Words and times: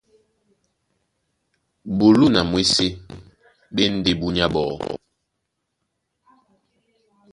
Bulú 1.97 2.25
na 2.33 2.41
mwésé 2.49 2.87
ɓá 3.73 3.81
e 3.87 3.91
ndé 3.97 4.11
búnyá 4.19 4.45
ɓɔɔ́. 4.53 4.77